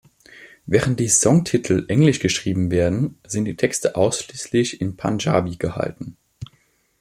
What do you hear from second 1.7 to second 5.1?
englisch geschrieben werden, sind die Texte ausschließlich in